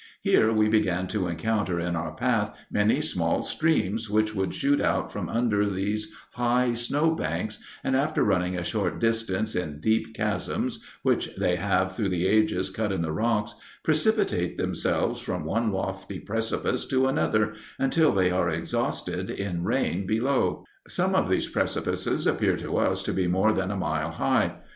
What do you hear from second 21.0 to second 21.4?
of